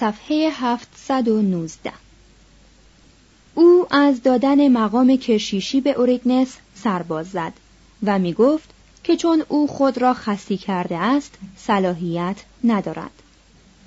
[0.00, 1.92] صفحه 719
[3.54, 7.52] او از دادن مقام کشیشی به اوریگنس سرباز زد
[8.02, 8.70] و می گفت
[9.04, 13.10] که چون او خود را خستی کرده است صلاحیت ندارد.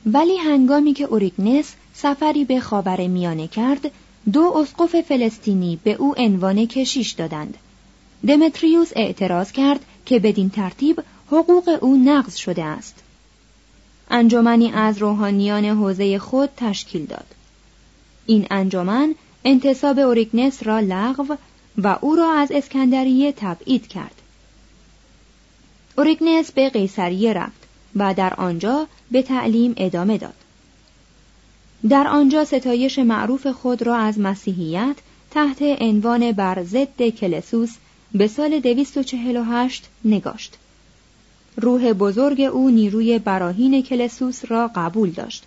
[0.05, 3.91] ولی هنگامی که اوریگنس سفری به خاور میانه کرد
[4.33, 7.57] دو اسقف فلسطینی به او عنوان کشیش دادند.
[8.27, 13.03] دمتریوس اعتراض کرد که بدین ترتیب حقوق او نقض شده است.
[14.09, 17.25] انجمنی از روحانیان حوزه خود تشکیل داد
[18.25, 21.35] این انجمن انتصاب اوریگنس را لغو
[21.77, 24.21] و او را از اسکندریه تبعید کرد
[25.97, 30.33] اوریگنس به قیصریه رفت و در آنجا به تعلیم ادامه داد.
[31.89, 34.95] در آنجا ستایش معروف خود را از مسیحیت
[35.31, 37.75] تحت عنوان بر ضد کلسوس
[38.11, 40.57] به سال 248 نگاشت.
[41.61, 45.43] روح بزرگ او نیروی براهین کلسوس را قبول داشت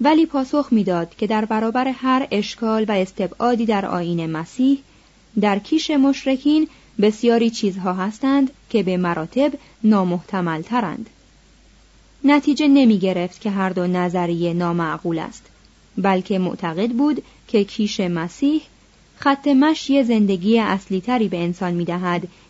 [0.00, 4.78] ولی پاسخ می‌داد که در برابر هر اشکال و استبعادی در آین مسیح
[5.40, 6.68] در کیش مشرکین
[7.00, 9.52] بسیاری چیزها هستند که به مراتب
[9.84, 11.10] نامحتمل ترند.
[12.24, 15.46] نتیجه نمی گرفت که هر دو نظریه نامعقول است
[15.98, 18.62] بلکه معتقد بود که کیش مسیح
[19.16, 22.28] خط مشی زندگی اصلی تری به انسان می دهد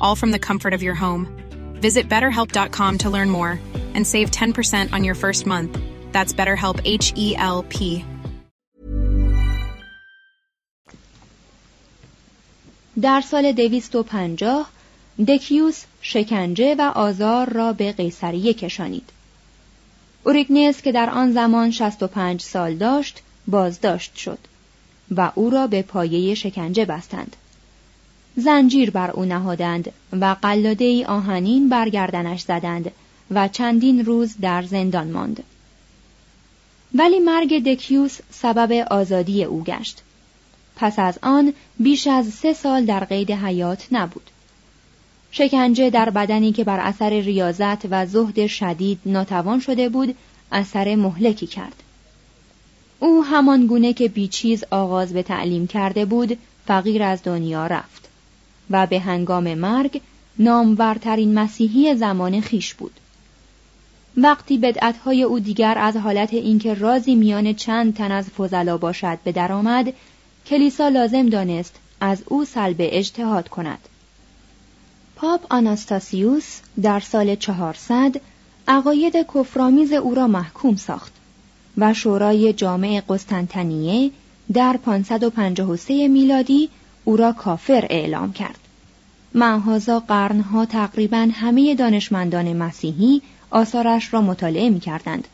[0.00, 1.22] all from the comfort of your home.
[1.80, 3.60] Visit betterhelp.com to learn more
[3.94, 5.78] and save 10% on your first month.
[6.12, 8.04] That's BetterHelp H E L P.
[13.00, 14.70] در سال 250
[15.28, 19.10] دکیوس شکنجه و آزار را به قیصریه کشانید.
[20.24, 24.38] اوریگنس که در آن زمان 65 سال داشت بازداشت شد
[25.16, 27.36] و او را به پایه شکنجه بستند.
[28.38, 32.90] زنجیر بر او نهادند و قلاده آهنین برگردنش زدند
[33.30, 35.42] و چندین روز در زندان ماند.
[36.94, 40.02] ولی مرگ دکیوس سبب آزادی او گشت.
[40.76, 44.30] پس از آن بیش از سه سال در قید حیات نبود.
[45.30, 50.14] شکنجه در بدنی که بر اثر ریاضت و زهد شدید ناتوان شده بود
[50.52, 51.82] اثر مهلکی کرد.
[52.98, 58.07] او همان گونه که بیچیز آغاز به تعلیم کرده بود فقیر از دنیا رفت
[58.70, 60.00] و به هنگام مرگ
[60.38, 62.92] نامورترین مسیحی زمان خیش بود.
[64.16, 69.32] وقتی بدعتهای او دیگر از حالت اینکه رازی میان چند تن از فضلا باشد به
[69.32, 69.92] درآمد
[70.46, 73.88] کلیسا لازم دانست از او سلب اجتهاد کند.
[75.16, 78.20] پاپ آناستاسیوس در سال 400
[78.68, 81.12] عقاید کفرآمیز او را محکوم ساخت
[81.78, 84.10] و شورای جامع قسطنطنیه
[84.52, 86.70] در 553 میلادی
[87.08, 88.58] او را کافر اعلام کرد.
[89.34, 95.28] معهازا قرنها تقریبا همه دانشمندان مسیحی آثارش را مطالعه می کردند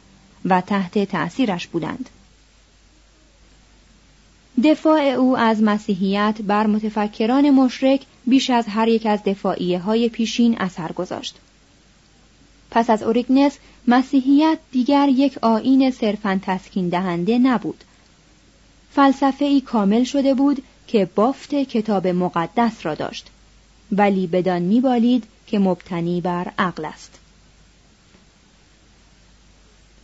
[0.45, 2.11] و تحت تأثیرش بودند.
[4.65, 10.59] دفاع او از مسیحیت بر متفکران مشرک بیش از هر یک از دفاعیه های پیشین
[10.59, 11.37] اثر گذاشت.
[12.71, 17.85] پس از اوریگنس مسیحیت دیگر یک آین صرفا تسکین دهنده نبود.
[18.93, 23.27] فلسفه ای کامل شده بود که بافت کتاب مقدس را داشت.
[23.93, 27.19] ولی بدان میبالید که مبتنی بر عقل است.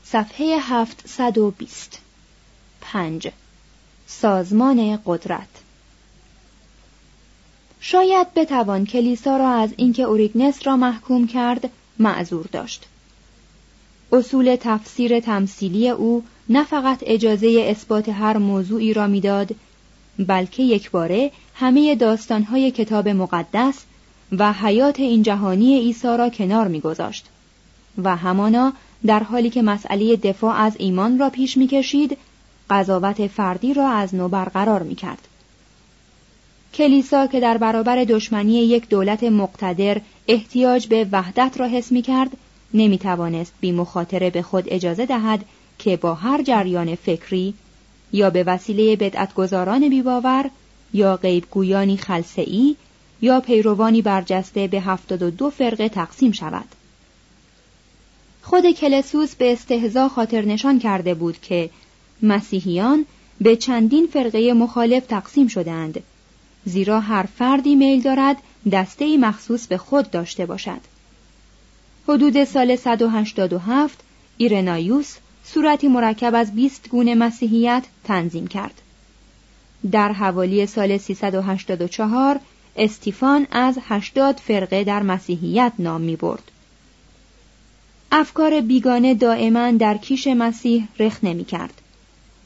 [0.04, 1.98] صفحه 720
[2.80, 3.32] 5
[4.06, 5.48] سازمان قدرت.
[7.80, 12.86] شاید بتوان کلیسا را از اینکه اوریگنس را محکوم کرد معذور داشت.
[14.12, 19.54] اصول تفسیر تمثیلی او نه فقط اجازه اثبات هر موضوعی را می‌داد
[20.26, 23.84] بلکه یک باره همه داستانهای کتاب مقدس
[24.38, 27.26] و حیات این جهانی عیسی را کنار میگذاشت.
[28.04, 28.72] و همانا
[29.06, 32.18] در حالی که مسئله دفاع از ایمان را پیش می‌کشید
[32.70, 35.28] قضاوت فردی را از نو برقرار می‌کرد.
[36.74, 42.30] کلیسا که در برابر دشمنی یک دولت مقتدر احتیاج به وحدت را حس می کرد
[42.74, 45.44] نمی توانست بی مخاطره به خود اجازه دهد
[45.78, 47.54] که با هر جریان فکری
[48.12, 50.50] یا به وسیله بدعتگزاران بیباور
[50.92, 52.76] یا غیبگویانی خلصه‌ای
[53.22, 56.64] یا پیروانی برجسته به هفتاد و دو فرقه تقسیم شود.
[58.42, 61.70] خود کلسوس به استهزا خاطر نشان کرده بود که
[62.22, 63.06] مسیحیان
[63.40, 66.02] به چندین فرقه مخالف تقسیم شدند
[66.64, 68.36] زیرا هر فردی میل دارد
[68.72, 70.80] دسته مخصوص به خود داشته باشد.
[72.08, 73.98] حدود سال 187
[74.36, 78.82] ایرنایوس صورتی مرکب از 20 گونه مسیحیت تنظیم کرد.
[79.90, 82.40] در حوالی سال 384
[82.76, 86.50] استیفان از 80 فرقه در مسیحیت نام می برد.
[88.12, 91.80] افکار بیگانه دائما در کیش مسیح رخ نمی کرد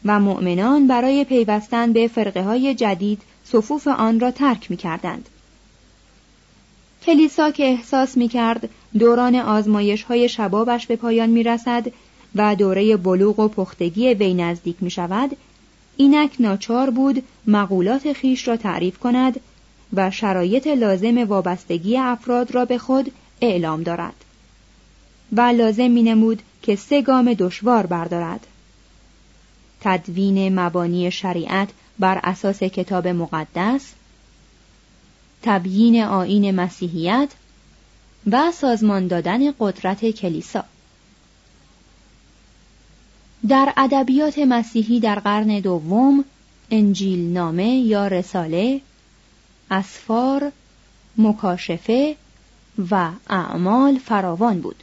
[0.05, 5.29] و مؤمنان برای پیوستن به فرقه های جدید صفوف آن را ترک می کردند.
[7.07, 8.69] کلیسا که احساس می کرد
[8.99, 11.87] دوران آزمایش های شبابش به پایان می رسد
[12.35, 15.37] و دوره بلوغ و پختگی وی نزدیک می شود،
[15.97, 19.41] اینک ناچار بود مقولات خیش را تعریف کند
[19.93, 24.15] و شرایط لازم وابستگی افراد را به خود اعلام دارد.
[25.33, 28.47] و لازم می نمود که سه گام دشوار بردارد.
[29.81, 33.93] تدوین مبانی شریعت بر اساس کتاب مقدس
[35.43, 37.29] تبیین آین مسیحیت
[38.31, 40.65] و سازمان دادن قدرت کلیسا.
[43.49, 46.25] در ادبیات مسیحی در قرن دوم
[46.71, 48.81] انجیل نامه یا رساله
[49.71, 50.53] اسفار
[51.19, 52.17] مکاشفه
[52.91, 54.77] و اعمال فراوان بود.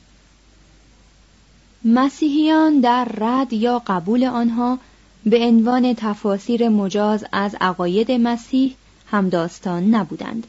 [1.85, 4.79] مسیحیان در رد یا قبول آنها
[5.25, 8.75] به عنوان تفاسیر مجاز از عقاید مسیح
[9.07, 10.47] همداستان نبودند.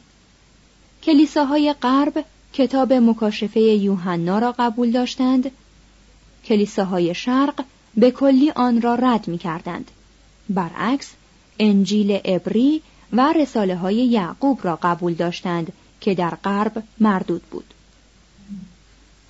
[1.03, 5.51] کلیساهای غرب کتاب مکاشفه یوحنا را قبول داشتند.
[6.45, 7.63] کلیساهای شرق
[7.97, 9.91] به کلی آن را رد می کردند.
[10.49, 11.11] برعکس
[11.59, 12.81] انجیل عبری
[13.13, 17.73] و رساله های یعقوب را قبول داشتند که در غرب مردود بود.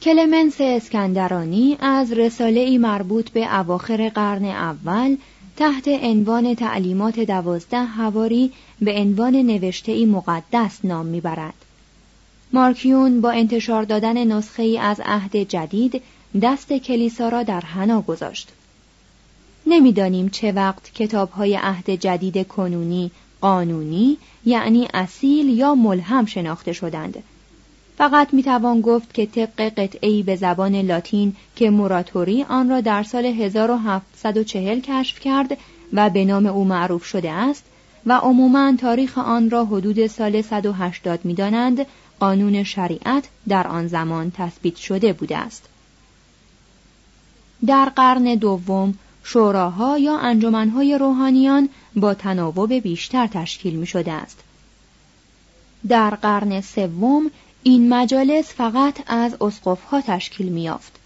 [0.02, 5.18] کلمنس اسکندرانی از رساله ای مربوط به اواخر قرن اول
[5.58, 8.52] تحت عنوان تعلیمات دوازده هواری
[8.82, 11.54] به عنوان نوشته ای مقدس نام می‌برد.
[12.54, 16.02] مارکیون با انتشار دادن نسخه ای از عهد جدید
[16.42, 18.50] دست کلیسا را در حنا گذاشت.
[19.68, 23.12] نمی‌دانیم چه وقت کتاب های عهد جدید کنونی
[23.42, 27.24] قانونی یعنی اصیل یا ملهم شناخته شدند.
[27.98, 33.26] فقط می‌توان گفت که طبق قطعی به زبان لاتین که موراتوری آن را در سال
[33.26, 35.58] 1740 کشف کرد
[35.94, 37.64] و به نام او معروف شده است
[38.06, 41.86] و عموما تاریخ آن را حدود سال 180 می‌دانند
[42.20, 45.70] قانون شریعت در آن زمان تثبیت شده بوده است.
[47.66, 48.94] در قرن دوم
[49.24, 54.40] شوراها یا انجمنهای روحانیان با تناوب بیشتر تشکیل می شده است.
[55.88, 57.32] در قرن سوم
[57.64, 61.00] این مجالس فقط از اسقفها تشکیل میافت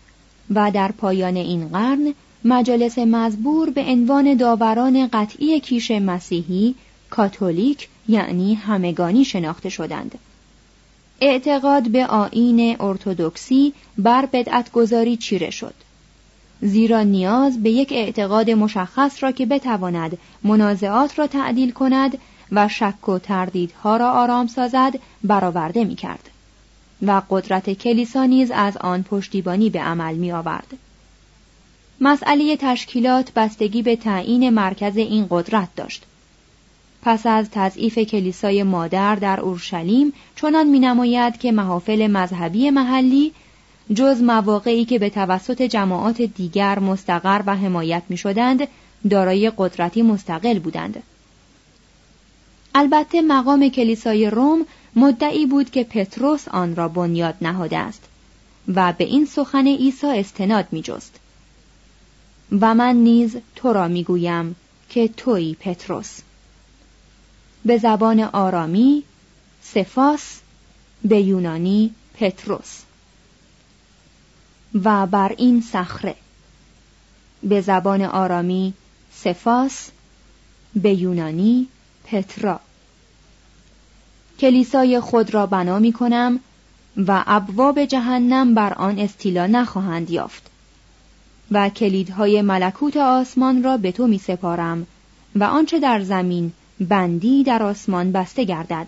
[0.56, 2.14] و در پایان این قرن
[2.46, 6.76] مجالس مزبور به عنوان داوران قطعی کیش مسیحی
[7.10, 10.20] کاتولیک یعنی همگانی شناخته شدند
[11.22, 15.74] اعتقاد به آیین ارتودکسی بر بدعتگذاری چیره شد
[16.62, 22.18] زیرا نیاز به یک اعتقاد مشخص را که بتواند منازعات را تعدیل کند
[22.52, 26.30] و شک و تردیدها را آرام سازد برآورده می کرد
[27.02, 30.78] و قدرت کلیسا نیز از آن پشتیبانی به عمل می آورد.
[32.02, 36.06] مسئله تشکیلات بستگی به تعیین مرکز این قدرت داشت.
[37.02, 43.34] پس از تضعیف کلیسای مادر در اورشلیم چنان مینماید که محافل مذهبی محلی
[43.94, 48.68] جز مواقعی که به توسط جماعات دیگر مستقر و حمایت می شدند
[49.10, 51.04] دارای قدرتی مستقل بودند.
[52.76, 54.66] البته مقام کلیسای روم
[54.96, 58.04] مدعی بود که پتروس آن را بنیاد نهاده است
[58.76, 61.20] و به این سخن عیسی استناد می جست.
[62.62, 64.56] و من نیز تو را می گویم
[64.90, 66.20] که توی پتروس.
[67.66, 69.04] به زبان آرامی
[69.62, 70.40] سفاس
[71.04, 72.82] به یونانی پتروس
[74.84, 76.16] و بر این صخره.
[77.44, 78.74] به زبان آرامی
[79.12, 79.90] سفاس
[80.76, 81.68] به یونانی
[82.04, 82.60] پترا.
[84.40, 86.40] کلیسای خود را بنا می کنم
[87.08, 90.50] و ابواب جهنم بر آن استیلا نخواهند یافت
[91.52, 94.88] و کلیدهای ملکوت آسمان را به تو می سپارم
[95.36, 98.88] و آنچه در زمین بندی در آسمان بسته گردد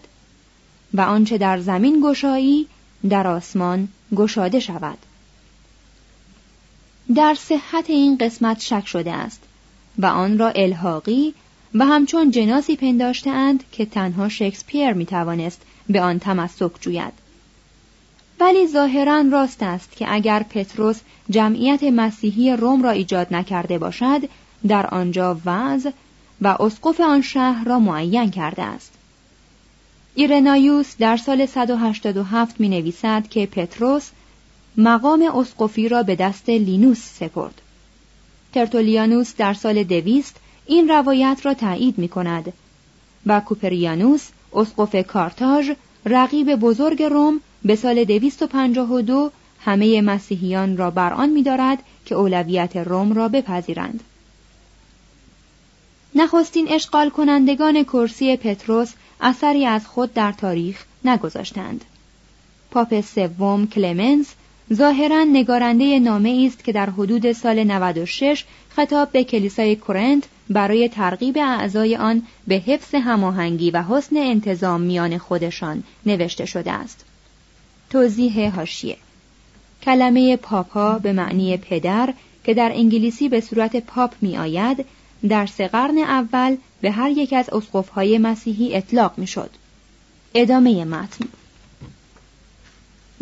[0.94, 2.68] و آنچه در زمین گشایی
[3.10, 4.98] در آسمان گشاده شود.
[7.16, 9.44] در صحت این قسمت شک شده است
[9.98, 11.34] و آن را الحاقی
[11.74, 17.14] و همچون جناسی پنداشته اند که تنها شکسپیر می توانست به آن تمسک جوید.
[18.40, 21.00] ولی ظاهرا راست است که اگر پتروس
[21.30, 24.22] جمعیت مسیحی روم را ایجاد نکرده باشد
[24.68, 25.92] در آنجا وضع
[26.42, 28.94] و اسقف آن شهر را معین کرده است.
[30.16, 34.10] ایرنایوس در سال 187 می نویسد که پتروس
[34.80, 37.62] مقام اسقفی را به دست لینوس سپرد.
[38.54, 42.54] ترتولیانوس در سال دویست این روایت را تایید می کند
[43.26, 45.72] و کوپریانوس اسقف کارتاژ
[46.06, 53.14] رقیب بزرگ روم به سال 252 همه مسیحیان را بر آن می‌دارد که اولویت روم
[53.14, 54.04] را بپذیرند.
[56.16, 61.86] نخستین اشغال کنندگان کرسی پتروس اثری از خود در تاریخ نگذاشتند.
[62.72, 64.34] پاپ سوم کلمنس
[64.74, 71.38] ظاهرا نگارنده نامه است که در حدود سال 96 خطاب به کلیسای کرنت برای ترغیب
[71.38, 77.06] اعضای آن به حفظ هماهنگی و حسن انتظام میان خودشان نوشته شده است.
[77.90, 78.98] توضیح هاشیه
[79.84, 84.86] کلمه پاپا به معنی پدر که در انگلیسی به صورت پاپ می آید
[85.30, 89.50] در سه قرن اول به هر یک از اسقفهای مسیحی اطلاق می شد.
[90.34, 91.26] ادامه متن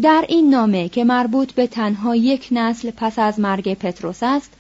[0.02, 4.52] در این نامه که مربوط به تنها یک نسل پس از مرگ پتروس است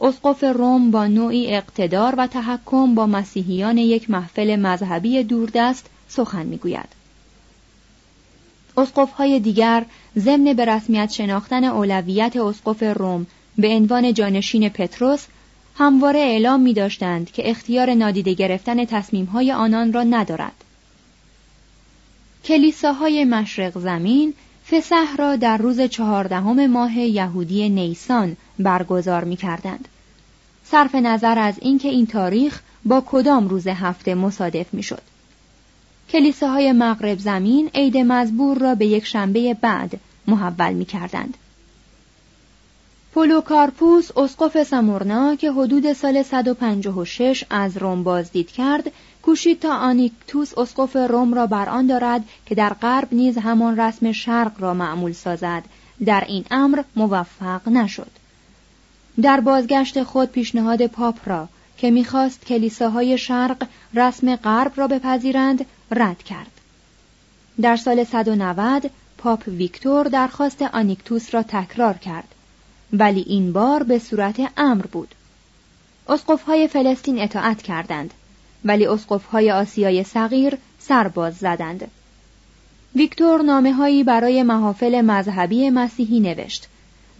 [0.00, 6.88] اسقف روم با نوعی اقتدار و تحکم با مسیحیان یک محفل مذهبی دوردست سخن می‌گوید
[8.76, 9.84] اسقفهای دیگر
[10.18, 13.26] ضمن به رسمیت شناختن اولویت اسقف روم
[13.58, 15.26] به عنوان جانشین پتروس
[15.78, 20.64] همواره اعلام می داشتند که اختیار نادیده گرفتن تصمیمهای آنان را ندارد.
[22.44, 24.34] کلیساهای مشرق زمین
[24.72, 29.88] فسح را در روز چهاردهم ماه یهودی نیسان برگزار می کردند.
[30.64, 35.02] صرف نظر از اینکه این تاریخ با کدام روز هفته مصادف می شد.
[36.08, 41.36] کلیساهای مغرب زمین عید مزبور را به یک شنبه بعد محول می کردند.
[43.14, 48.92] پولوکارپوس اسقف سمورنا که حدود سال 156 از روم بازدید کرد
[49.22, 54.12] کوشید تا آنیکتوس اسقف روم را بر آن دارد که در غرب نیز همان رسم
[54.12, 55.62] شرق را معمول سازد.
[56.04, 58.10] در این امر موفق نشد.
[59.22, 66.22] در بازگشت خود پیشنهاد پاپ را که می‌خواست کلیساهای شرق رسم غرب را بپذیرند رد
[66.22, 66.50] کرد.
[67.60, 72.31] در سال 190 پاپ ویکتور درخواست آنیکتوس را تکرار کرد.
[72.92, 75.14] ولی این بار به صورت امر بود.
[76.08, 78.14] اسقفهای فلسطین اطاعت کردند
[78.64, 81.90] ولی اسقفهای آسیای صغیر سرباز زدند.
[82.96, 86.68] ویکتور نامه هایی برای محافل مذهبی مسیحی نوشت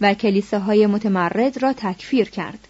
[0.01, 2.67] و کلیساهای متمرد را تکفیر کرد.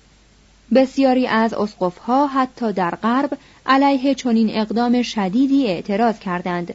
[0.75, 6.73] بسیاری از اسقفها حتی در غرب علیه چنین اقدام شدیدی اعتراض کردند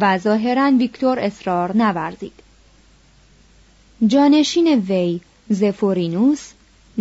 [0.00, 2.32] و ظاهرا ویکتور اصرار نورزید.
[4.06, 5.20] جانشین وی
[5.52, 6.50] زفورینوس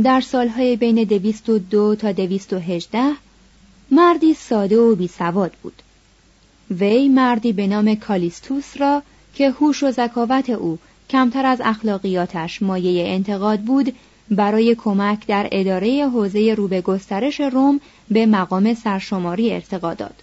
[0.04, 3.12] در سالهای بین دویست و دو تا دویست و هجده
[3.92, 5.82] مردی ساده و بیسواد بود
[6.72, 9.04] وی مردی به نام کالیستوس را
[9.36, 10.78] که هوش و ذکاوت او
[11.10, 13.96] کمتر از اخلاقیاتش مایه انتقاد بود
[14.32, 17.80] برای کمک در اداره حوزه روبه گسترش روم
[18.12, 20.16] به مقام سرشماری ارتقا داد.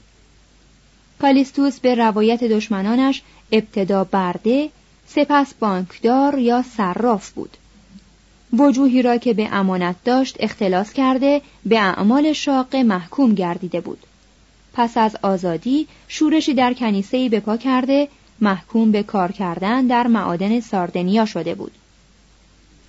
[1.21, 4.69] کالیستوس به روایت دشمنانش ابتدا برده
[5.07, 7.57] سپس بانکدار یا صراف بود.
[8.53, 13.99] وجوهی را که به امانت داشت اختلاس کرده به اعمال شاقه محکوم گردیده بود.
[14.75, 18.09] پس از آزادی شورشی در کنیسه‌ای به پا کرده
[18.41, 21.73] محکوم به کار کردن در معادن ساردنیا شده بود.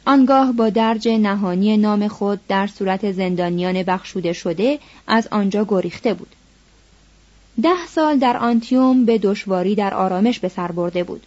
[0.05, 6.35] آنگاه با درج نهانی نام خود در صورت زندانیان بخشوده شده از آنجا گریخته بود.
[7.61, 11.25] ده سال در آنتیوم به دشواری در آرامش به سر برده بود.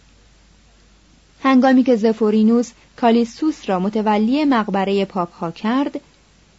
[1.43, 6.01] هنگامی که زفورینوس کالیسوس را متولی مقبره پاپ ها کرد،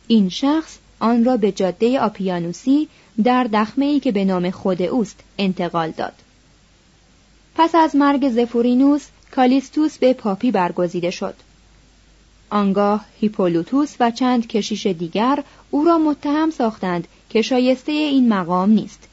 [0.07, 2.89] این شخص آن را به جاده آپیانوسی
[3.25, 6.15] در دخمه ای که به نام خود اوست انتقال داد.
[7.55, 11.35] پس از مرگ زفورینوس کالیستوس به پاپی برگزیده شد.
[12.51, 19.09] آنگاه هیپولوتوس و چند کشیش دیگر او را متهم ساختند که شایسته این مقام نیست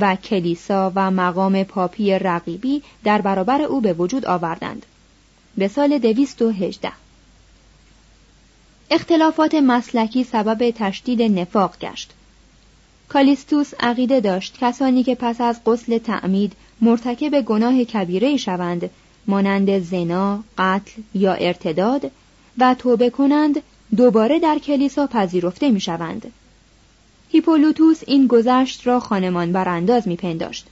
[0.00, 4.86] و کلیسا و مقام پاپی رقیبی در برابر او به وجود آوردند.
[5.56, 6.92] به سال دویست و هجده.
[8.90, 12.10] اختلافات مسلکی سبب تشدید نفاق گشت.
[13.08, 18.90] کالیستوس عقیده داشت کسانی که پس از قسل تعمید مرتکب گناه کبیره شوند
[19.26, 22.10] مانند زنا، قتل یا ارتداد
[22.58, 23.62] و توبه کنند
[23.96, 26.32] دوباره در کلیسا پذیرفته می شوند.
[27.32, 30.66] هیپولوتوس این گذشت را خانمان برانداز می پنداشت.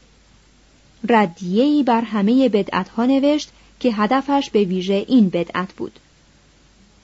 [1.08, 3.50] ردیهی بر همه بدعتها نوشت
[3.80, 5.98] که هدفش به ویژه این بدعت بود.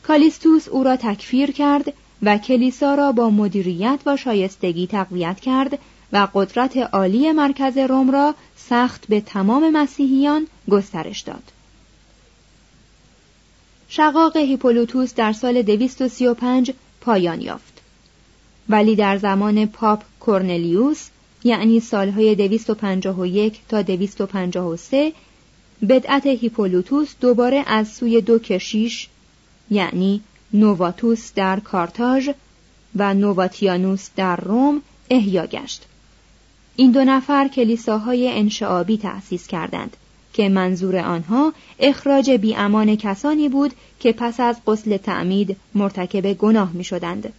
[0.02, 1.92] کالیستوس او را تکفیر کرد
[2.22, 5.78] و کلیسا را با مدیریت و شایستگی تقویت کرد
[6.12, 11.42] و قدرت عالی مرکز روم را سخت به تمام مسیحیان گسترش داد.
[13.88, 17.73] شقاق هیپولوتوس در سال 235 پایان یافت.
[18.68, 21.08] ولی در زمان پاپ کورنلیوس
[21.44, 25.12] یعنی سالهای 251 تا 253
[25.88, 29.08] بدعت هیپولوتوس دوباره از سوی دو کشیش
[29.70, 30.20] یعنی
[30.52, 32.30] نوواتوس در کارتاژ
[32.96, 35.86] و نوواتیانوس در روم احیا گشت.
[36.76, 39.96] این دو نفر کلیساهای انشعابی تأسیس کردند
[40.32, 46.84] که منظور آنها اخراج بیامان کسانی بود که پس از قسل تعمید مرتکب گناه می
[46.84, 47.32] شدند.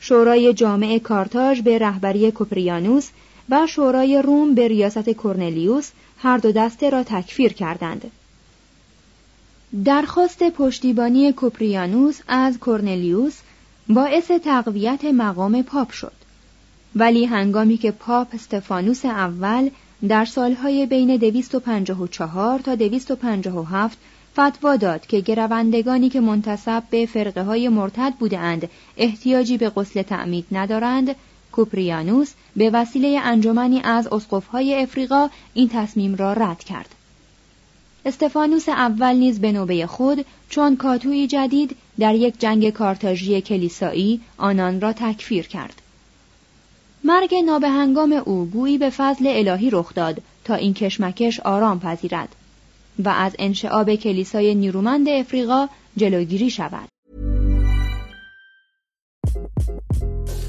[0.00, 3.08] شورای جامع کارتاژ به رهبری کوپریانوس
[3.48, 8.10] و شورای روم به ریاست کورنلیوس هر دو دسته را تکفیر کردند.
[9.84, 13.38] درخواست پشتیبانی کوپریانوس از کورنلیوس
[13.88, 16.12] باعث تقویت مقام پاپ شد.
[16.96, 19.70] ولی هنگامی که پاپ استفانوس اول
[20.08, 23.98] در سالهای بین 254 تا 257
[24.32, 30.46] فتوا داد که گروندگانی که منتصب به فرقه های مرتد بودند احتیاجی به غسل تعمید
[30.52, 31.16] ندارند.
[31.52, 36.94] کوپریانوس به وسیله انجمنی از اسقفهای افریقا این تصمیم را رد کرد.
[38.04, 44.80] استفانوس اول نیز به نوبه خود چون کاتوی جدید در یک جنگ کارتاژی کلیسایی آنان
[44.80, 45.82] را تکفیر کرد.
[47.04, 52.34] مرگ نابهنگام او گویی به فضل الهی رخ داد تا این کشمکش آرام پذیرد.
[53.05, 56.87] و از انشعاب کلیسای نیرومند افریقا جلوگیری شود.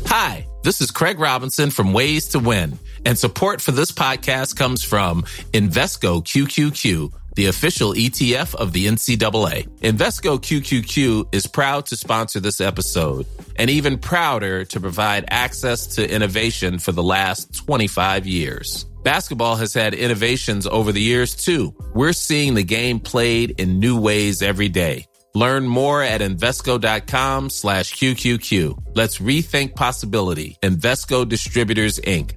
[0.06, 4.84] Hi, this is Craig Robinson from Ways to Win, and support for this podcast comes
[4.84, 9.68] from Invesco QQQ the official ETF of the NCAA.
[9.80, 16.08] Invesco QQQ is proud to sponsor this episode and even prouder to provide access to
[16.08, 18.86] innovation for the last 25 years.
[19.03, 21.73] Basketball has had innovations over the years too.
[21.93, 25.05] We're seeing the game played in new ways every day.
[25.35, 28.95] Learn more at Invesco.com slash QQQ.
[28.95, 30.57] Let's rethink possibility.
[30.63, 32.35] Invesco Distributors, Inc.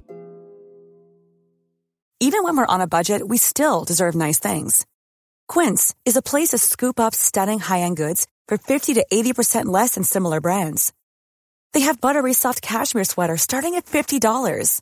[2.19, 4.85] Even when we're on a budget, we still deserve nice things.
[5.49, 9.95] Quince is a place to scoop up stunning high-end goods for 50 to 80% less
[9.95, 10.93] than similar brands.
[11.73, 14.81] They have buttery soft cashmere sweaters starting at $50,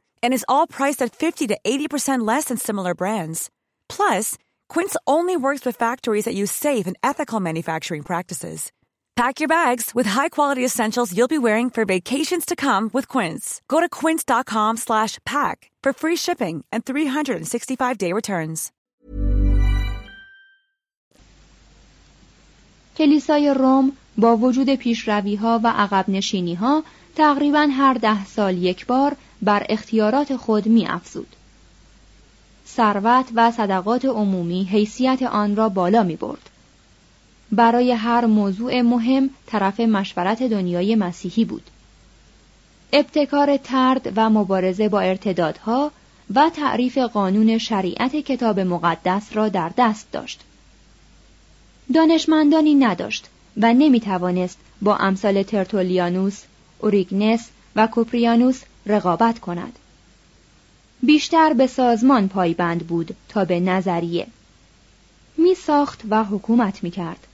[0.22, 3.50] And is all priced at 50 to 80% less than similar brands.
[3.88, 4.36] Plus,
[4.68, 8.70] Quince only works with factories that use safe and ethical manufacturing practices.
[9.16, 13.62] Pack your bags with high-quality essentials you'll be wearing for vacations to come with Quince.
[13.66, 18.72] Go to quince.com/pack for free shipping and 365-day returns.
[22.96, 26.84] کلیسای روم با وجود پیشروی ها و عقب نشینی ها
[27.16, 31.35] تقریبا هر ده سال یک بار بر اختیارات خود می افزود.
[32.67, 36.49] ثروت و صدقات عمومی حیثیت آن را بالا می برد.
[37.51, 41.63] برای هر موضوع مهم طرف مشورت دنیای مسیحی بود.
[42.93, 45.91] ابتکار ترد و مبارزه با ارتدادها
[46.35, 50.41] و تعریف قانون شریعت کتاب مقدس را در دست داشت.
[51.93, 53.27] دانشمندانی نداشت
[53.57, 56.43] و نمی توانست با امثال ترتولیانوس،
[56.79, 59.79] اوریگنس و کوپریانوس رقابت کند.
[61.03, 64.27] بیشتر به سازمان پایبند بود تا به نظریه.
[65.37, 67.27] می ساخت و حکومت می کرد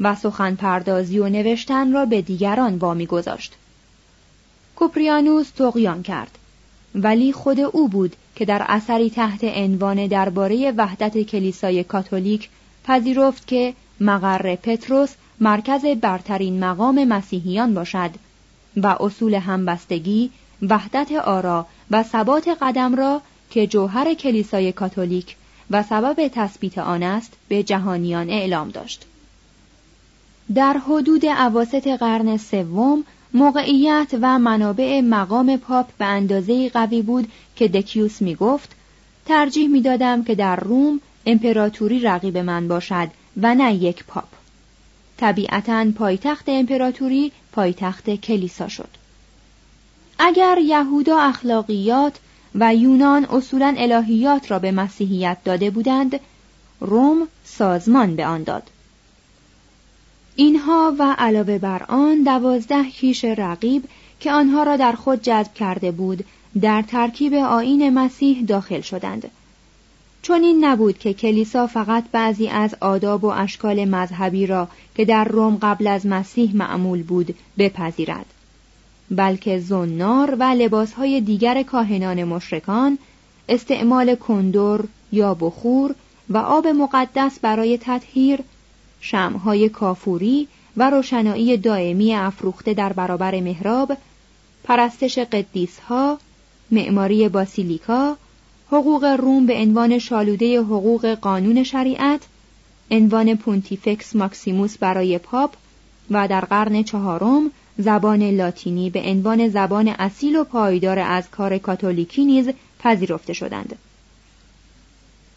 [0.00, 3.54] و سخن پردازی و نوشتن را به دیگران وامی گذاشت.
[4.76, 6.38] کوپریانوس تقیان کرد
[6.94, 12.48] ولی خود او بود که در اثری تحت عنوان درباره وحدت کلیسای کاتولیک
[12.84, 18.10] پذیرفت که مقر پتروس مرکز برترین مقام مسیحیان باشد
[18.76, 20.30] و اصول همبستگی،
[20.62, 25.36] وحدت آرا و ثبات قدم را که جوهر کلیسای کاتولیک
[25.70, 29.04] و سبب تثبیت آن است به جهانیان اعلام داشت.
[30.54, 37.68] در حدود عواست قرن سوم موقعیت و منابع مقام پاپ به اندازه قوی بود که
[37.68, 38.70] دکیوس می گفت
[39.26, 43.08] ترجیح می دادم که در روم امپراتوری رقیب من باشد
[43.42, 44.28] و نه یک پاپ.
[45.16, 48.97] طبیعتا پایتخت امپراتوری پایتخت کلیسا شد.
[50.18, 52.18] اگر یهودا اخلاقیات
[52.54, 56.20] و یونان اصولا الهیات را به مسیحیت داده بودند،
[56.80, 58.62] روم سازمان به آن داد.
[60.36, 63.84] اینها و علاوه بر آن دوازده کیش رقیب
[64.20, 66.24] که آنها را در خود جذب کرده بود
[66.60, 69.30] در ترکیب آین مسیح داخل شدند.
[70.22, 75.24] چون این نبود که کلیسا فقط بعضی از آداب و اشکال مذهبی را که در
[75.24, 78.26] روم قبل از مسیح معمول بود بپذیرد
[79.10, 82.98] بلکه زنار و لباسهای دیگر کاهنان مشرکان
[83.48, 85.94] استعمال کندور یا بخور
[86.30, 88.40] و آب مقدس برای تطهیر
[89.00, 93.96] شمهای کافوری و روشنایی دائمی افروخته در برابر محراب
[94.64, 96.18] پرستش قدیسها
[96.70, 98.16] معماری باسیلیکا
[98.68, 102.20] حقوق روم به عنوان شالوده حقوق قانون شریعت
[102.90, 105.54] عنوان پونتیفکس ماکسیموس برای پاپ
[106.10, 112.24] و در قرن چهارم زبان لاتینی به عنوان زبان اصیل و پایدار از کار کاتولیکی
[112.24, 113.78] نیز پذیرفته شدند.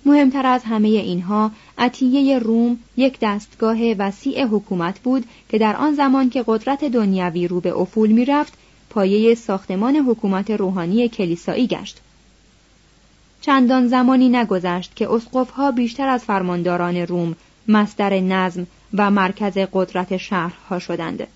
[0.05, 6.29] مهمتر از همه اینها عطیه روم یک دستگاه وسیع حکومت بود که در آن زمان
[6.29, 8.53] که قدرت دنیوی رو به افول می‌رفت
[8.89, 12.01] پایه ساختمان حکومت روحانی کلیسایی گشت
[13.41, 17.35] چندان زمانی نگذشت که اسقفها بیشتر از فرمانداران روم
[17.67, 21.27] مصدر نظم و مرکز قدرت شهرها شدند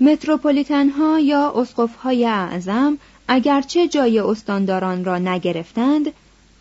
[0.00, 6.12] متروپولیتنها یا اسقفهای اعظم اگرچه جای استانداران را نگرفتند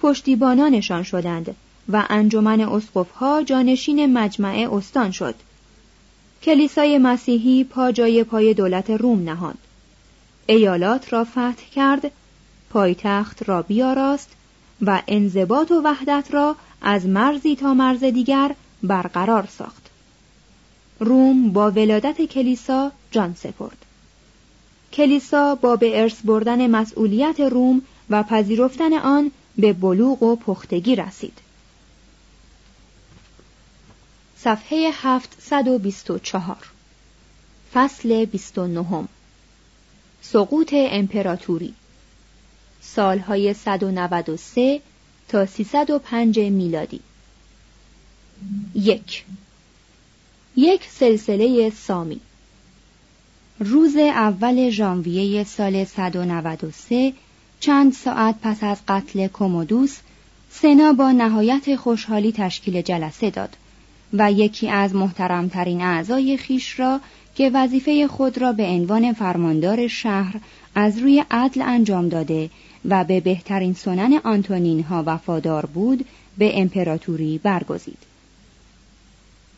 [0.02, 1.56] پشتیبانانشان شدند
[1.90, 5.36] و انجمن اسقفها جانشین مجمع استان شد.
[6.44, 9.58] کلیسای مسیحی پا جای پای دولت روم نهاد.
[10.48, 12.12] ایالات را فتح کرد
[12.70, 14.30] پایتخت را بیاراست
[14.82, 19.90] و انضباط و وحدت را از مرزی تا مرز دیگر برقرار ساخت.
[21.00, 23.86] روم با ولادت کلیسا جان سپرد.
[24.94, 31.38] کلیسا با به ارث بردن مسئولیت روم و پذیرفتن آن به بلوغ و پختگی رسید.
[34.38, 36.58] صفحه 724
[37.74, 39.08] فصل 29
[40.22, 41.74] سقوط امپراتوری.
[42.82, 44.82] سالهای 193
[45.28, 47.00] تا 305 میلادی.
[48.76, 49.26] یک.
[50.56, 52.22] یک سلسله سامی.
[53.64, 57.14] روز اول ژانویه سال 193
[57.60, 59.98] چند ساعت پس از قتل کومودوس
[60.50, 63.58] سنا با نهایت خوشحالی تشکیل جلسه داد
[64.14, 67.00] و یکی از محترمترین اعضای خیش را
[67.36, 70.36] که وظیفه خود را به عنوان فرماندار شهر
[70.76, 72.50] از روی عدل انجام داده
[72.86, 76.06] و به بهترین سنن آنتونین ها وفادار بود
[76.38, 77.98] به امپراتوری برگزید.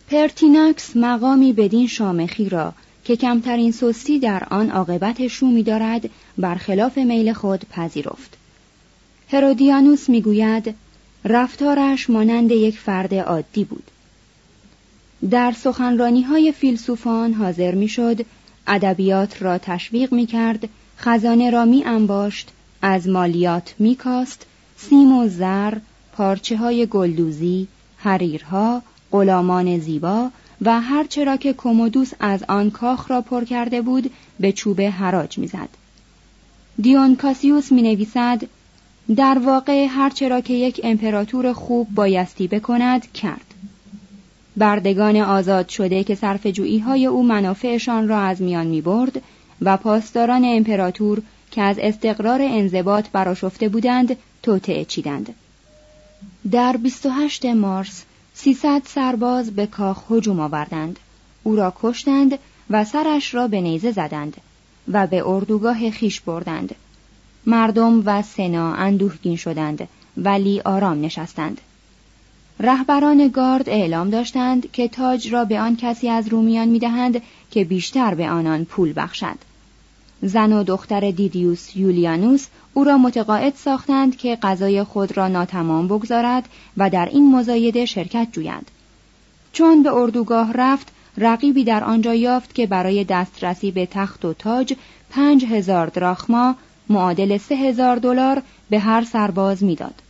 [0.10, 7.34] پرتیناکس مقامی بدین شامخی را که کمترین سستی در آن عاقبت شومی دارد برخلاف میل
[7.34, 8.38] خود پذیرفت.
[9.32, 10.76] هرودیانوس می‌گوید
[11.26, 13.84] رفتارش مانند یک فرد عادی بود.
[15.30, 18.26] در سخنرانی های فیلسوفان حاضر می‌شد
[18.68, 22.50] ادبیات را تشویق می کرد، خزانه را می انباشت،
[22.82, 24.46] از مالیات می کاست،
[24.78, 25.78] سیم و زر،
[26.14, 30.30] پارچه های گلدوزی، حریرها، غلامان زیبا
[30.66, 35.38] و هرچه را که کومودوس از آن کاخ را پر کرده بود به چوب حراج
[35.38, 35.70] می‌زد.
[36.82, 38.42] دیون کاسیوس می نویسد
[39.16, 43.54] در واقع هرچه را که یک امپراتور خوب بایستی بکند کرد.
[44.58, 49.22] بردگان آزاد شده که صرف جویی های او منافعشان را از میان می برد
[49.62, 51.22] و پاسداران امپراتور
[51.52, 55.34] که از استقرار انضباط براشفته بودند توطعه چیدند.
[56.52, 61.00] در 28 مارس 300 سرباز به کاخ هجوم آوردند.
[61.44, 64.38] او را کشتند و سرش را به نیزه زدند
[64.92, 66.76] و به اردوگاه خیش بردند.
[67.46, 71.62] مردم و سنا اندوهگین شدند ولی آرام نشستند.
[72.60, 78.16] رهبران گارد اعلام داشتند که تاج را به آن کسی از رومیان می‌دهند که بیشتر
[78.16, 79.53] به آنان پول بخشد.
[80.24, 86.50] زن و دختر دیدیوس یولیانوس او را متقاعد ساختند که غذای خود را ناتمام بگذارد
[86.78, 88.68] و در این مزایده شرکت جوید.
[89.54, 94.74] چون به اردوگاه رفت رقیبی در آنجا یافت که برای دسترسی به تخت و تاج
[95.10, 96.56] پنج هزار دراخما
[96.90, 100.02] معادل سه هزار دلار به هر سرباز می‌داد.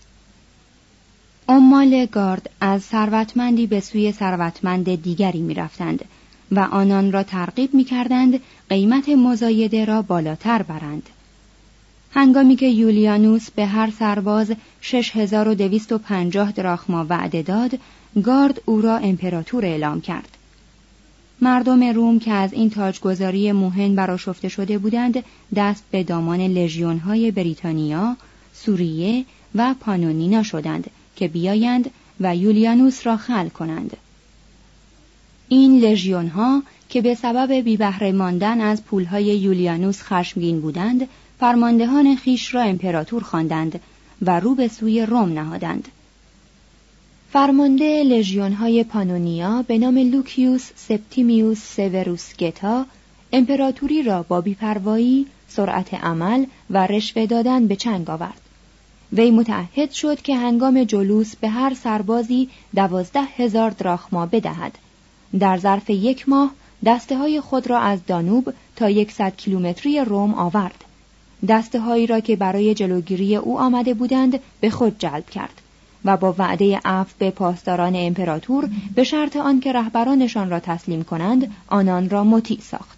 [1.49, 6.05] عمال گارد از ثروتمندی به سوی ثروتمند دیگری می‌رفتند
[6.51, 11.09] و آنان را ترغیب می کردند قیمت مزایده را بالاتر برند.
[12.11, 14.51] هنگامی که یولیانوس به هر سرباز
[14.81, 17.79] 6250 دراخما وعده داد،
[18.23, 20.37] گارد او را امپراتور اعلام کرد.
[21.41, 25.23] مردم روم که از این تاجگذاری موهن براشفته شده بودند،
[25.55, 28.17] دست به دامان لژیون‌های بریتانیا،
[28.53, 29.25] سوریه
[29.55, 33.97] و پانونینا شدند که بیایند و یولیانوس را خل کنند.
[35.53, 41.07] این لژیون ها که به سبب بیبهره ماندن از پولهای یولیانوس خشمگین بودند
[41.39, 43.79] فرماندهان خویش را امپراتور خواندند
[44.21, 45.87] و رو به سوی روم نهادند.
[47.31, 52.85] فرمانده لژیون های پانونیا به نام لوکیوس سپتیمیوس سیوروس گتا
[53.33, 58.41] امپراتوری را با بیپروایی سرعت عمل و رشوه دادن به چنگ آورد.
[59.13, 64.77] وی متعهد شد که هنگام جلوس به هر سربازی دوازده هزار دراخما بدهد.
[65.39, 66.51] در ظرف یک ماه
[66.85, 70.83] دسته های خود را از دانوب تا یکصد کیلومتری روم آورد.
[71.47, 75.61] دسته هایی را که برای جلوگیری او آمده بودند به خود جلب کرد
[76.05, 82.09] و با وعده عفو به پاسداران امپراتور به شرط آنکه رهبرانشان را تسلیم کنند آنان
[82.09, 82.97] را مطیع ساخت.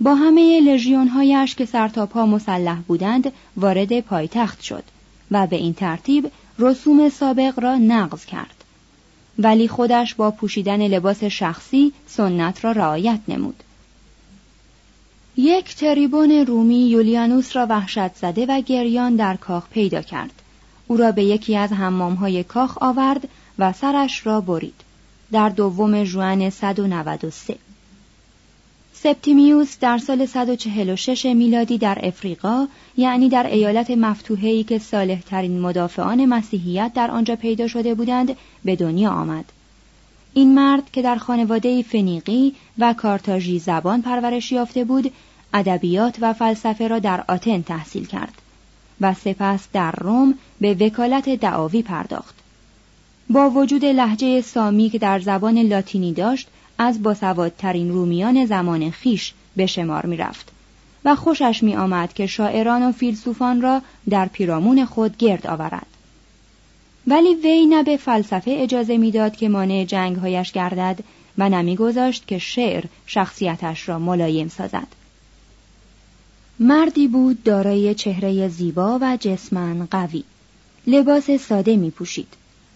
[0.00, 4.84] با همه لژیون هایش که سرتاپا مسلح بودند وارد پایتخت شد
[5.30, 8.63] و به این ترتیب رسوم سابق را نقض کرد.
[9.38, 13.62] ولی خودش با پوشیدن لباس شخصی سنت را رعایت نمود.
[15.36, 20.42] یک تریبون رومی یولیانوس را وحشت زده و گریان در کاخ پیدا کرد.
[20.86, 24.80] او را به یکی از حمامهای کاخ آورد و سرش را برید.
[25.32, 27.56] در دوم جوان 193
[29.04, 36.24] سپتیمیوس در سال 146 میلادی در افریقا یعنی در ایالت مفتوحه‌ای که صالح ترین مدافعان
[36.24, 39.44] مسیحیت در آنجا پیدا شده بودند به دنیا آمد.
[40.34, 45.12] این مرد که در خانواده فنیقی و کارتاژی زبان پرورش یافته بود،
[45.54, 48.34] ادبیات و فلسفه را در آتن تحصیل کرد
[49.00, 52.34] و سپس در روم به وکالت دعاوی پرداخت.
[53.30, 59.66] با وجود لحجه سامی که در زبان لاتینی داشت، از باسوادترین رومیان زمان خیش به
[59.66, 60.52] شمار می رفت
[61.04, 65.86] و خوشش می آمد که شاعران و فیلسوفان را در پیرامون خود گرد آورد.
[67.06, 70.98] ولی وی نه به فلسفه اجازه می‌داد که مانع جنگهایش گردد
[71.38, 74.86] و نمیگذاشت که شعر شخصیتش را ملایم سازد.
[76.58, 80.24] مردی بود دارای چهره زیبا و جسمن قوی.
[80.86, 82.28] لباس ساده می پوشید.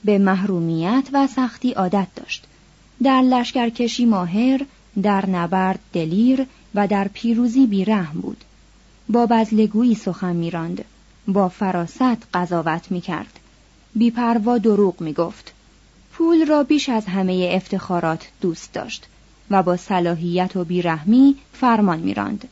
[0.04, 2.44] به محرومیت و سختی عادت داشت.
[3.02, 4.60] در لشکرکشی ماهر،
[5.02, 8.44] در نبرد دلیر و در پیروزی بیرحم بود.
[9.08, 10.84] با بزلگویی سخن میراند،
[11.28, 13.40] با فراست قضاوت می‌کرد.
[13.94, 15.52] بیپروا دروغ می‌گفت.
[16.12, 19.06] پول را بیش از همه افتخارات دوست داشت
[19.50, 22.48] و با صلاحیت و بیرحمی فرمان میراند.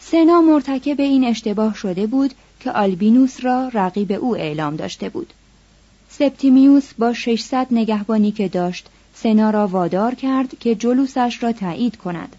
[0.00, 5.32] سنا مرتکب این اشتباه شده بود که آلبینوس را رقیب او اعلام داشته بود
[6.10, 8.88] سپتیمیوس با 600 نگهبانی که داشت
[9.22, 12.36] سنا را وادار کرد که جلوسش را تایید کند.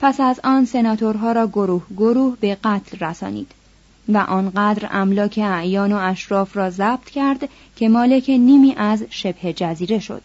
[0.00, 3.52] پس از آن سناتورها را گروه گروه به قتل رسانید
[4.08, 9.98] و آنقدر املاک اعیان و اشراف را ضبط کرد که مالک نیمی از شبه جزیره
[9.98, 10.22] شد.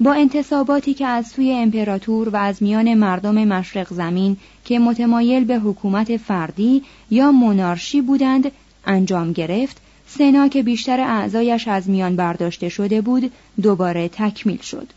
[0.00, 5.58] با انتصاباتی که از سوی امپراتور و از میان مردم مشرق زمین که متمایل به
[5.58, 8.52] حکومت فردی یا مونارشی بودند
[8.86, 9.80] انجام گرفت
[10.18, 14.88] سنا که بیشتر اعضایش از میان برداشته شده بود دوباره تکمیل شد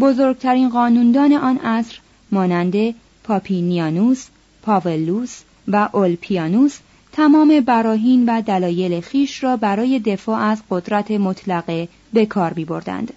[0.00, 1.98] بزرگترین قانوندان آن عصر
[2.32, 4.26] مانند پاپینیانوس،
[4.62, 6.78] پاولوس و اولپیانوس
[7.12, 13.12] تمام براهین و دلایل خیش را برای دفاع از قدرت مطلقه به کار می بردند.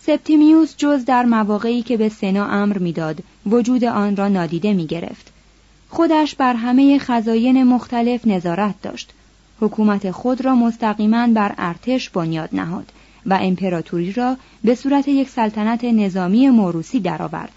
[0.00, 5.32] سپتیمیوس جز در مواقعی که به سنا امر می‌داد وجود آن را نادیده می گرفت.
[5.88, 9.12] خودش بر همه خزاین مختلف نظارت داشت.
[9.60, 12.92] حکومت خود را مستقیما بر ارتش بنیاد نهاد
[13.26, 17.52] و امپراتوری را به صورت یک سلطنت نظامی موروسی درآورد.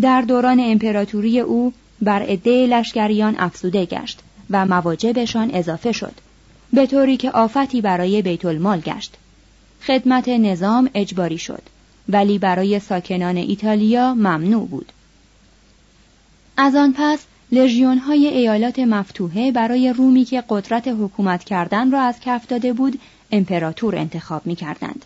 [0.00, 6.14] در دوران امپراتوری او بر عده لشکریان افزوده گشت و مواجبشان اضافه شد
[6.72, 9.16] به طوری که آفتی برای بیت المال گشت
[9.86, 11.62] خدمت نظام اجباری شد
[12.08, 14.92] ولی برای ساکنان ایتالیا ممنوع بود
[16.56, 17.18] از آن پس
[17.52, 23.00] لژیون های ایالات مفتوحه برای رومی که قدرت حکومت کردن را از کف داده بود
[23.32, 25.04] امپراتور انتخاب می کردند.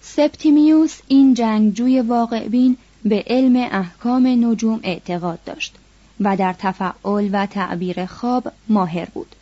[0.00, 5.74] سپتیمیوس این جنگجوی واقع بین به علم احکام نجوم اعتقاد داشت
[6.20, 9.36] و در تفعال و تعبیر خواب ماهر بود.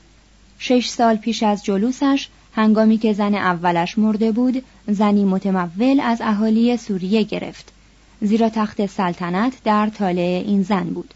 [0.59, 6.77] شش سال پیش از جلوسش هنگامی که زن اولش مرده بود زنی متمول از اهالی
[6.77, 7.73] سوریه گرفت
[8.21, 11.15] زیرا تخت سلطنت در طالع این زن بود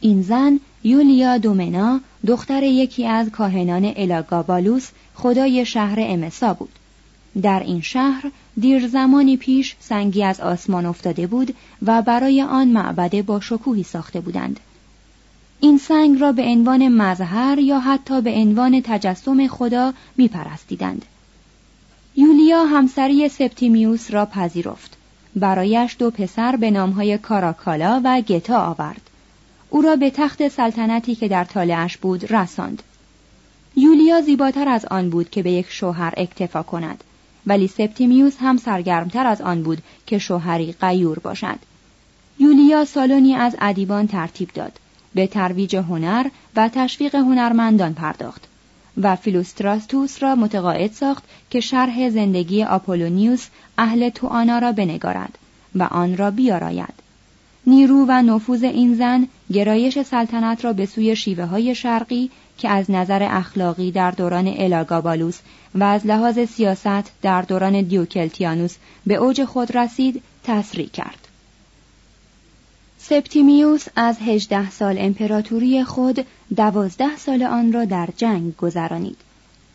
[0.00, 6.72] این زن یولیا دومنا دختر یکی از کاهنان الاگابالوس خدای شهر امسا بود
[7.42, 8.30] در این شهر
[8.60, 14.20] دیر زمانی پیش سنگی از آسمان افتاده بود و برای آن معبده با شکوهی ساخته
[14.20, 14.60] بودند
[15.60, 21.04] این سنگ را به عنوان مظهر یا حتی به عنوان تجسم خدا میپرستیدند.
[22.16, 24.96] یولیا همسری سپتیمیوس را پذیرفت.
[25.36, 29.00] برایش دو پسر به نامهای کاراکالا و گتا آورد.
[29.70, 32.82] او را به تخت سلطنتی که در طالعش بود رساند.
[33.76, 37.04] یولیا زیباتر از آن بود که به یک شوهر اکتفا کند
[37.46, 41.58] ولی سپتیمیوس هم سرگرمتر از آن بود که شوهری غیور باشد.
[42.38, 44.72] یولیا سالونی از ادیبان ترتیب داد.
[45.16, 46.26] به ترویج هنر
[46.56, 48.44] و تشویق هنرمندان پرداخت
[49.02, 53.46] و فیلوستراتوس را متقاعد ساخت که شرح زندگی آپولونیوس
[53.78, 55.38] اهل توآنا را بنگارد
[55.74, 57.05] و آن را بیاراید
[57.66, 62.90] نیرو و نفوذ این زن گرایش سلطنت را به سوی شیوه های شرقی که از
[62.90, 65.38] نظر اخلاقی در دوران الاگابالوس
[65.74, 68.76] و از لحاظ سیاست در دوران دیوکلتیانوس
[69.06, 71.28] به اوج خود رسید تسریع کرد.
[72.98, 76.26] سپتیمیوس از هجده سال امپراتوری خود
[76.56, 79.16] دوازده سال آن را در جنگ گذرانید.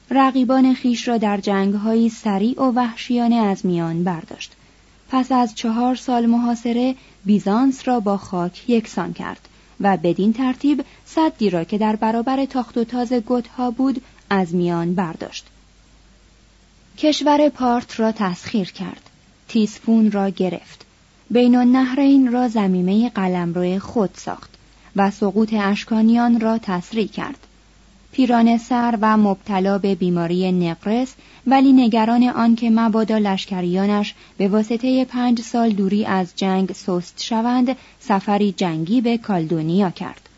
[0.10, 4.56] رقیبان خیش را در جنگهایی سریع و وحشیانه از میان برداشت.
[5.12, 6.95] پس از چهار سال محاصره
[7.26, 9.47] بیزانس را با خاک یکسان کرد
[9.80, 14.95] و بدین ترتیب صدی را که در برابر تاخت و تاز گتها بود از میان
[14.95, 15.45] برداشت.
[16.97, 19.10] کشور پارت را تسخیر کرد.
[19.47, 20.86] تیسفون را گرفت.
[21.30, 24.50] بین النهرین را زمیمه قلمرو خود ساخت
[24.95, 27.47] و سقوط اشکانیان را تسریع کرد.
[28.12, 31.13] پیران سر و مبتلا به بیماری نقرس
[31.47, 37.76] ولی نگران آن که مبادا لشکریانش به واسطه پنج سال دوری از جنگ سست شوند
[38.00, 40.30] سفری جنگی به کالدونیا کرد.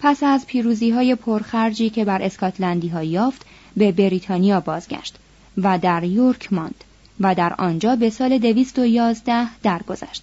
[0.00, 5.16] پس از پیروزی های پرخرجی که بر اسکاتلندی ها یافت به بریتانیا بازگشت
[5.56, 6.84] و در یورک ماند
[7.20, 10.22] و در آنجا به سال دویست و یازده درگذشت.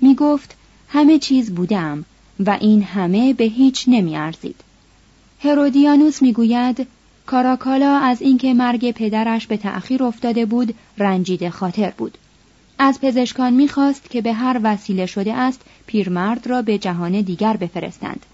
[0.00, 0.56] می گفت
[0.88, 2.04] همه چیز بودم
[2.40, 4.63] و این همه به هیچ نمی ارزید.
[5.44, 6.86] هرودیانوس می گوید
[7.26, 12.18] کاراکالا از اینکه مرگ پدرش به تأخیر افتاده بود رنجیده خاطر بود.
[12.78, 18.26] از پزشکان می‌خواست که به هر وسیله شده است پیرمرد را به جهان دیگر بفرستند.